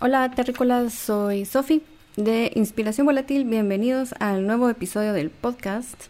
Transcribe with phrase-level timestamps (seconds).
[0.00, 1.82] Hola terrícolas, soy Sofi
[2.14, 3.44] de Inspiración Volátil.
[3.44, 6.04] Bienvenidos al nuevo episodio del podcast.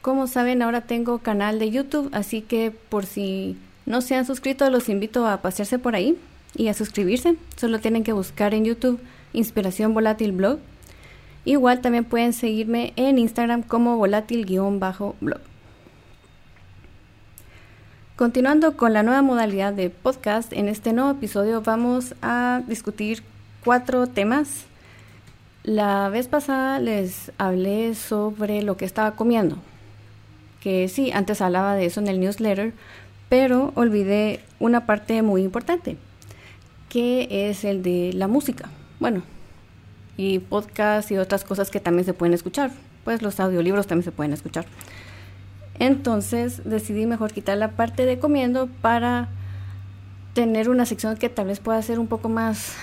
[0.00, 4.70] Como saben, ahora tengo canal de YouTube, así que por si no se han suscrito,
[4.70, 6.16] los invito a pasearse por ahí
[6.56, 7.36] y a suscribirse.
[7.54, 8.98] Solo tienen que buscar en YouTube
[9.34, 10.58] Inspiración Volátil Blog.
[11.44, 15.40] Igual también pueden seguirme en Instagram como volátil-blog.
[18.18, 23.22] Continuando con la nueva modalidad de podcast, en este nuevo episodio vamos a discutir
[23.64, 24.64] cuatro temas.
[25.62, 29.58] La vez pasada les hablé sobre lo que estaba comiendo,
[30.60, 32.72] que sí, antes hablaba de eso en el newsletter,
[33.28, 35.96] pero olvidé una parte muy importante,
[36.88, 38.68] que es el de la música.
[38.98, 39.22] Bueno,
[40.16, 42.72] y podcast y otras cosas que también se pueden escuchar,
[43.04, 44.66] pues los audiolibros también se pueden escuchar.
[45.78, 49.28] Entonces decidí mejor quitar la parte de comiendo para
[50.34, 52.76] tener una sección que tal vez pueda ser un poco más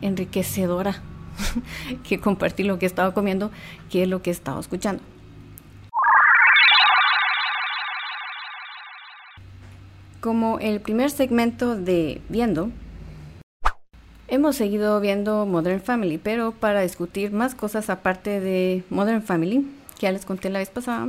[0.00, 1.02] enriquecedora
[2.08, 3.50] que compartir lo que he estado comiendo,
[3.90, 5.02] que lo que he estado escuchando.
[10.20, 12.70] Como el primer segmento de Viendo,
[14.28, 19.66] hemos seguido viendo Modern Family, pero para discutir más cosas aparte de Modern Family,
[19.98, 21.08] que ya les conté la vez pasada,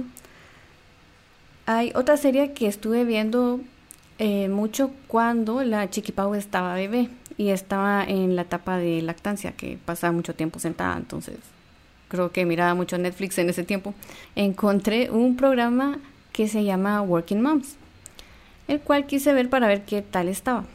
[1.77, 3.61] hay otra serie que estuve viendo
[4.19, 9.78] eh, mucho cuando la Chiquipau estaba bebé y estaba en la etapa de lactancia, que
[9.83, 11.38] pasaba mucho tiempo sentada, entonces
[12.08, 13.94] creo que miraba mucho Netflix en ese tiempo.
[14.36, 15.97] Encontré un programa
[16.33, 17.78] que se llama Working Moms,
[18.67, 20.66] el cual quise ver para ver qué tal estaba.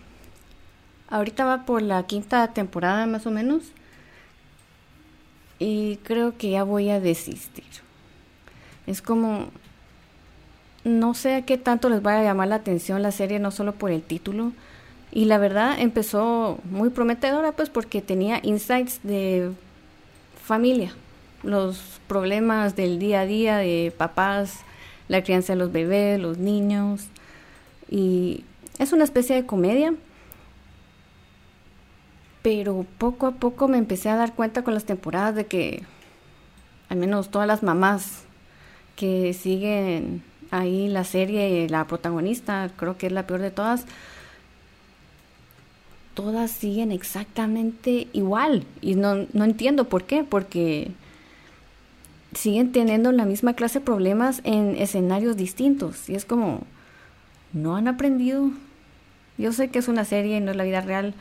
[1.09, 3.65] Ahorita va por la quinta temporada más o menos
[5.59, 7.65] y creo que ya voy a desistir.
[8.87, 9.51] Es como
[10.87, 13.73] no sé a qué tanto les vaya a llamar la atención la serie, no solo
[13.73, 14.53] por el título.
[15.11, 19.51] Y la verdad empezó muy prometedora, pues porque tenía insights de
[20.45, 20.95] familia,
[21.43, 24.61] los problemas del día a día de papás,
[25.09, 27.09] la crianza de los bebés, los niños.
[27.91, 28.45] Y
[28.79, 29.93] es una especie de comedia.
[32.43, 35.83] Pero poco a poco me empecé a dar cuenta con las temporadas de que,
[36.89, 38.23] al menos todas las mamás
[38.95, 43.87] que siguen ahí la serie, la protagonista, creo que es la peor de todas,
[46.15, 48.65] todas siguen exactamente igual.
[48.81, 50.91] Y no, no entiendo por qué, porque
[52.35, 56.09] siguen teniendo la misma clase de problemas en escenarios distintos.
[56.09, 56.63] Y es como,
[57.53, 58.51] no han aprendido.
[59.39, 61.15] Yo sé que es una serie y no es la vida real.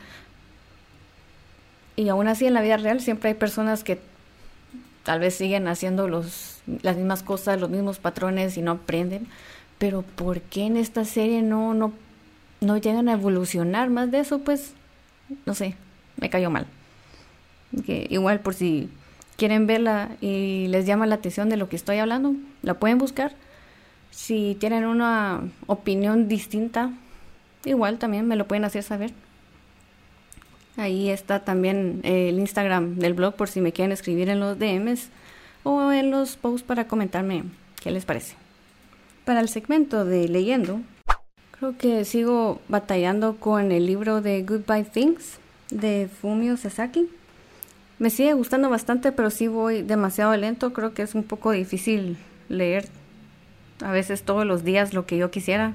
[1.96, 3.98] Y aún así en la vida real siempre hay personas que
[5.06, 9.28] tal vez siguen haciendo los, las mismas cosas, los mismos patrones y no aprenden.
[9.78, 11.92] Pero ¿por qué en esta serie no, no,
[12.60, 14.40] no llegan a evolucionar más de eso?
[14.40, 14.72] Pues
[15.46, 15.76] no sé,
[16.16, 16.66] me cayó mal.
[17.86, 18.90] Igual por si
[19.36, 23.32] quieren verla y les llama la atención de lo que estoy hablando, la pueden buscar.
[24.10, 26.90] Si tienen una opinión distinta,
[27.64, 29.12] igual también me lo pueden hacer saber.
[30.76, 35.08] Ahí está también el Instagram del blog por si me quieren escribir en los DMs
[35.62, 37.44] o en los posts para comentarme
[37.82, 38.34] qué les parece.
[39.24, 40.80] Para el segmento de leyendo,
[41.52, 45.38] creo que sigo batallando con el libro de Goodbye Things
[45.70, 47.08] de Fumio Sasaki.
[47.98, 50.74] Me sigue gustando bastante, pero sí voy demasiado lento.
[50.74, 52.18] Creo que es un poco difícil
[52.50, 52.86] leer
[53.82, 55.72] a veces todos los días lo que yo quisiera.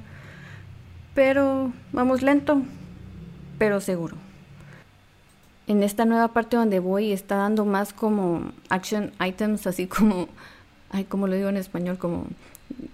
[1.15, 2.61] Pero vamos lento,
[3.57, 4.15] pero seguro
[5.71, 10.27] en esta nueva parte donde voy está dando más como action items, así como,
[10.89, 12.27] ay, como lo digo en español, como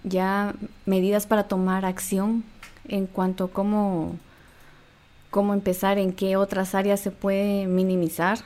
[0.04, 0.54] ya
[0.86, 2.44] medidas para tomar acción
[2.88, 4.16] en cuanto a cómo,
[5.32, 8.40] cómo empezar, en qué otras áreas se puede minimizar.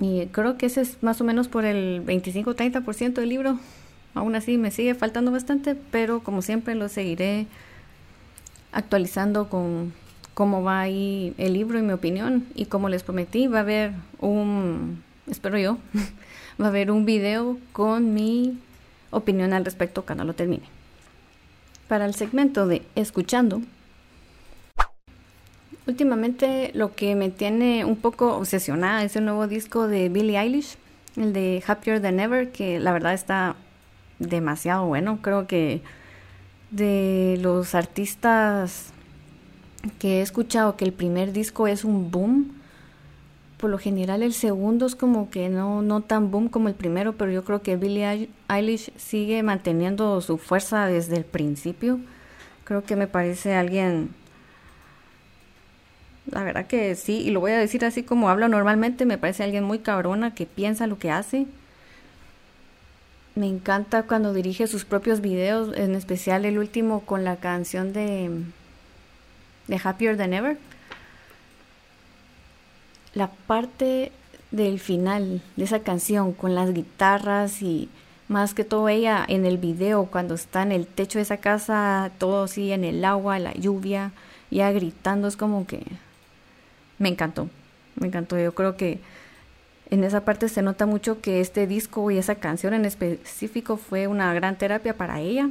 [0.00, 3.58] Y creo que ese es más o menos por el 25-30% del libro.
[4.14, 7.46] Aún así me sigue faltando bastante, pero como siempre lo seguiré
[8.70, 9.92] actualizando con
[10.38, 12.46] cómo va ahí el libro y mi opinión.
[12.54, 13.90] Y como les prometí, va a haber
[14.20, 15.78] un, espero yo,
[16.62, 18.56] va a haber un video con mi
[19.10, 20.62] opinión al respecto cuando lo termine.
[21.88, 23.62] Para el segmento de escuchando,
[25.88, 30.76] últimamente lo que me tiene un poco obsesionada es el nuevo disco de Billie Eilish,
[31.16, 33.56] el de Happier Than Ever, que la verdad está
[34.20, 35.18] demasiado bueno.
[35.20, 35.82] Creo que
[36.70, 38.92] de los artistas
[39.98, 42.52] que he escuchado que el primer disco es un boom.
[43.58, 47.14] Por lo general el segundo es como que no, no tan boom como el primero,
[47.14, 51.98] pero yo creo que Billie Eilish sigue manteniendo su fuerza desde el principio.
[52.64, 54.10] Creo que me parece alguien
[56.30, 59.44] La verdad que sí, y lo voy a decir así como hablo normalmente, me parece
[59.44, 61.46] alguien muy cabrona que piensa lo que hace.
[63.34, 68.30] Me encanta cuando dirige sus propios videos, en especial el último con la canción de,
[69.68, 70.58] de Happier Than Ever.
[73.14, 74.12] La parte
[74.50, 77.88] del final de esa canción con las guitarras y
[78.28, 82.10] más que todo ella en el video cuando está en el techo de esa casa,
[82.18, 84.12] todo así en el agua, la lluvia,
[84.50, 85.82] ya gritando, es como que
[86.98, 87.48] me encantó,
[87.96, 88.38] me encantó.
[88.38, 89.00] Yo creo que
[89.90, 94.06] en esa parte se nota mucho que este disco y esa canción en específico fue
[94.06, 95.48] una gran terapia para ella.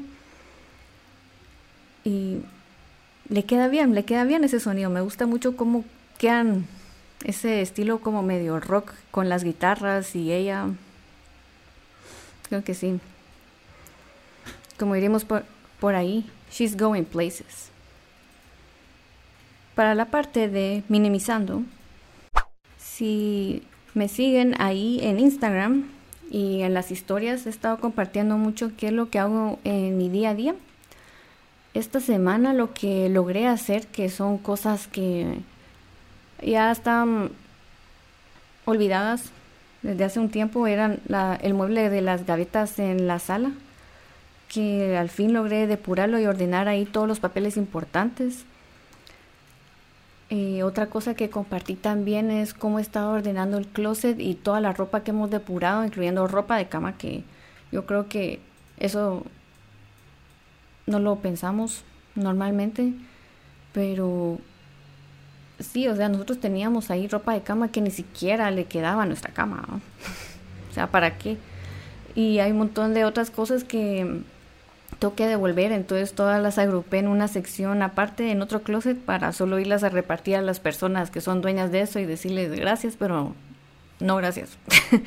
[2.03, 2.41] Y
[3.29, 4.89] le queda bien, le queda bien ese sonido.
[4.89, 5.83] Me gusta mucho cómo
[6.17, 6.65] quedan
[7.23, 10.67] ese estilo como medio rock con las guitarras y ella.
[12.47, 12.99] Creo que sí.
[14.77, 15.43] Como iremos por,
[15.79, 17.69] por ahí, she's going places.
[19.75, 21.63] Para la parte de minimizando,
[22.77, 23.63] si
[23.93, 25.87] me siguen ahí en Instagram
[26.31, 30.09] y en las historias he estado compartiendo mucho qué es lo que hago en mi
[30.09, 30.55] día a día.
[31.77, 35.41] Esta semana lo que logré hacer, que son cosas que
[36.43, 37.29] ya están
[38.65, 39.25] olvidadas
[39.83, 40.99] desde hace un tiempo, eran
[41.43, 43.51] el mueble de las gavetas en la sala,
[44.49, 48.45] que al fin logré depurarlo y ordenar ahí todos los papeles importantes.
[50.31, 54.73] Eh, otra cosa que compartí también es cómo he ordenando el closet y toda la
[54.73, 57.23] ropa que hemos depurado, incluyendo ropa de cama, que
[57.71, 58.39] yo creo que
[58.79, 59.23] eso
[60.87, 61.83] no lo pensamos
[62.15, 62.93] normalmente,
[63.73, 64.39] pero
[65.59, 69.05] sí, o sea, nosotros teníamos ahí ropa de cama que ni siquiera le quedaba a
[69.05, 69.63] nuestra cama,
[70.69, 71.37] o sea, ¿para qué?
[72.15, 74.21] Y hay un montón de otras cosas que
[74.99, 79.31] tengo que devolver, entonces todas las agrupé en una sección aparte en otro closet para
[79.33, 82.95] solo irlas a repartir a las personas que son dueñas de eso y decirles gracias,
[82.97, 83.35] pero
[83.99, 84.57] no gracias.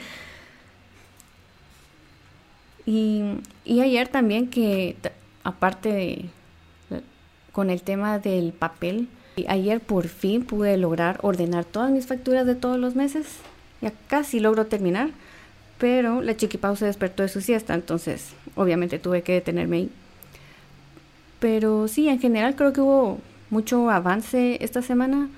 [2.86, 4.96] y, y, ayer también que
[5.44, 6.26] aparte
[7.52, 9.08] con el tema del papel,
[9.48, 13.26] ayer por fin pude lograr ordenar todas mis facturas de todos los meses.
[13.80, 15.10] Ya casi logro terminar
[15.80, 19.90] pero la chiquipau se despertó de su siesta, entonces obviamente tuve que detenerme ahí.
[21.40, 25.30] Pero sí, en general creo que hubo mucho avance esta semana.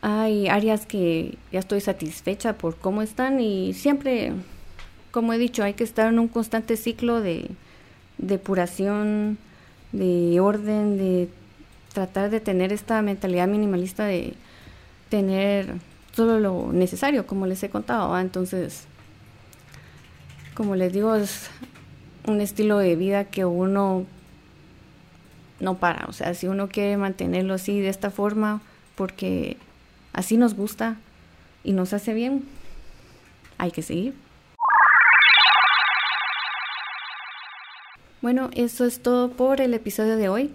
[0.00, 4.32] Hay áreas que ya estoy satisfecha por cómo están y siempre,
[5.10, 7.50] como he dicho, hay que estar en un constante ciclo de
[8.22, 9.36] depuración,
[9.92, 11.28] de orden, de
[11.92, 14.34] tratar de tener esta mentalidad minimalista de
[15.10, 15.74] tener
[16.12, 18.18] solo lo necesario, como les he contado.
[18.18, 18.84] Entonces,
[20.54, 21.50] como les digo, es
[22.26, 24.06] un estilo de vida que uno
[25.60, 26.06] no para.
[26.06, 28.62] O sea, si uno quiere mantenerlo así, de esta forma,
[28.94, 29.58] porque
[30.12, 30.96] así nos gusta
[31.64, 32.44] y nos hace bien,
[33.58, 34.14] hay que seguir.
[38.22, 40.52] Bueno, eso es todo por el episodio de hoy.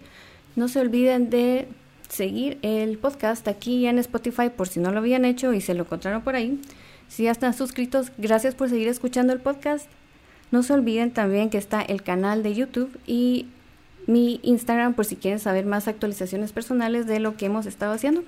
[0.56, 1.68] No se olviden de
[2.08, 5.84] seguir el podcast aquí en Spotify por si no lo habían hecho y se lo
[5.84, 6.62] encontraron por ahí.
[7.10, 9.90] Si ya están suscritos, gracias por seguir escuchando el podcast.
[10.50, 13.48] No se olviden también que está el canal de YouTube y
[14.08, 18.24] mi Instagram por si quieren saber más actualizaciones personales de lo que hemos estado haciendo.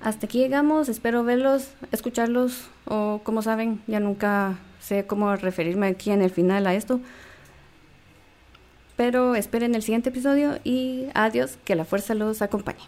[0.00, 6.12] Hasta aquí llegamos, espero verlos, escucharlos o como saben, ya nunca sé cómo referirme aquí
[6.12, 7.00] en el final a esto.
[8.98, 12.80] Pero esperen el siguiente episodio y adiós, que la fuerza los acompañe.